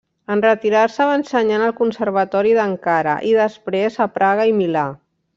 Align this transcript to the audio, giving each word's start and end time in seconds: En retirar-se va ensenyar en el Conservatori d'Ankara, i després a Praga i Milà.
En 0.35 0.39
retirar-se 0.43 1.05
va 1.09 1.17
ensenyar 1.17 1.59
en 1.59 1.65
el 1.65 1.75
Conservatori 1.81 2.53
d'Ankara, 2.59 3.13
i 3.33 3.37
després 3.41 3.99
a 4.07 4.11
Praga 4.19 4.47
i 4.53 4.57
Milà. 4.63 4.87